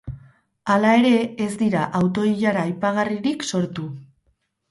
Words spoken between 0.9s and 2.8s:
ere, ez dira auto-ilara